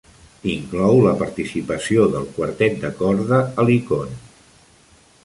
Inclou 0.51 1.01
la 1.07 1.11
participació 1.19 2.07
del 2.15 2.25
quartet 2.39 2.79
de 2.87 2.91
corda 3.03 3.43
Helicon. 3.65 4.17